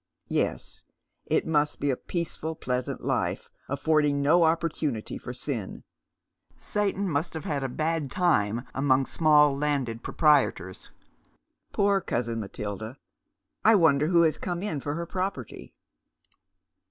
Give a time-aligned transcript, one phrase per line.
[0.29, 0.83] Yes,
[1.27, 5.83] it must be a peaceful, pleasant life, affording no opportunity for sin.
[6.57, 10.89] Satan must have a bad time among small landed pro piietors.
[11.71, 12.97] Poor cousin Matilda
[13.61, 15.71] 1 I wonder who has come in for her property